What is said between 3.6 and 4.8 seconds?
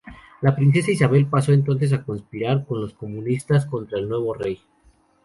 contra el nuevo rey.